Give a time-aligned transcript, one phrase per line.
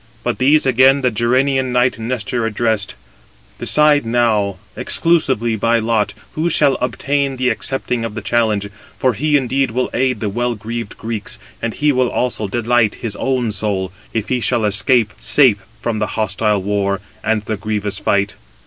[0.23, 2.95] But these again the Gerenian knight Nestor addressed:
[3.59, 9.37] "Decide now, exclusively by lot, who shall obtain [the accepting of the challenge]; for he
[9.37, 13.91] indeed will aid the well greaved Greeks; and he will also delight his own soul,
[14.11, 18.33] if he shall escape safe from the hostile war and the grievous fight."